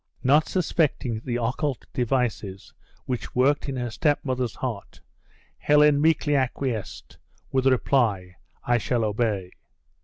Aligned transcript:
Not 0.23 0.47
suspecting 0.49 1.21
the 1.25 1.35
occult 1.39 1.85
devices 1.93 2.73
which 3.05 3.35
worked 3.35 3.69
in 3.69 3.75
her 3.75 3.91
stepmother's 3.91 4.55
heart, 4.55 4.99
Helen 5.59 6.01
meekly 6.01 6.35
acquiesced, 6.35 7.19
with 7.51 7.65
the 7.65 7.69
reply, 7.69 8.37
"I 8.63 8.79
shall 8.79 9.05
obey." 9.05 9.51